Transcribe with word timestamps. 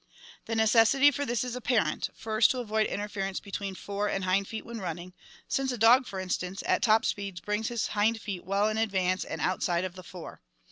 The 0.47 0.55
necessity 0.55 1.11
for 1.11 1.27
this 1.27 1.43
is 1.43 1.55
apparent, 1.55 2.09
first 2.15 2.49
to 2.49 2.59
avoid 2.59 2.87
inter 2.87 3.07
ference 3.07 3.39
between 3.39 3.75
fore 3.75 4.07
and 4.09 4.23
hind 4.23 4.47
feet 4.47 4.65
when 4.65 4.79
running, 4.79 5.13
since 5.47 5.71
a 5.71 5.77
dog, 5.77 6.07
for 6.07 6.19
instance, 6.19 6.63
at 6.65 6.81
top 6.81 7.05
speed 7.05 7.39
brings 7.43 7.67
his 7.67 7.85
hind 7.89 8.19
feet 8.19 8.43
well 8.43 8.67
in 8.67 8.79
advance 8.79 9.23
and 9.23 9.39
outside 9.41 9.83
of 9.83 9.93
the 9.93 10.01
fore. 10.01 10.41